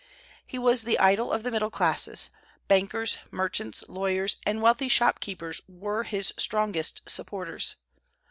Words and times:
He 0.47 0.57
was 0.57 0.81
the 0.83 0.97
idol 0.97 1.31
of 1.31 1.43
the 1.43 1.51
middle 1.51 1.69
class; 1.69 2.27
bankers, 2.67 3.19
merchants, 3.29 3.83
lawyers, 3.87 4.37
and 4.47 4.59
wealthy 4.59 4.89
shopkeepers 4.89 5.61
were 5.67 6.05
his 6.05 6.33
strongest 6.39 7.03
supporters. 7.07 7.75